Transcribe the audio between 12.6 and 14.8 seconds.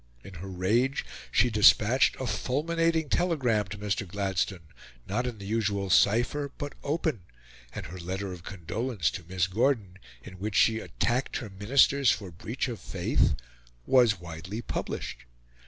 of faith, was widely